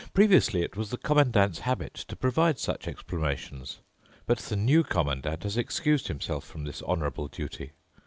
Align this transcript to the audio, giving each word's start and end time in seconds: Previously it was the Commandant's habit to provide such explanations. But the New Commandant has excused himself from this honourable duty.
Previously 0.15 0.63
it 0.63 0.75
was 0.75 0.89
the 0.89 0.97
Commandant's 0.97 1.59
habit 1.59 1.93
to 1.93 2.15
provide 2.15 2.57
such 2.57 2.87
explanations. 2.87 3.81
But 4.25 4.39
the 4.39 4.55
New 4.55 4.83
Commandant 4.83 5.43
has 5.43 5.57
excused 5.57 6.07
himself 6.07 6.43
from 6.43 6.63
this 6.63 6.81
honourable 6.81 7.27
duty. 7.27 7.73